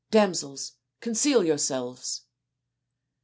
[0.09, 2.21] Damsels, conceal yourselves."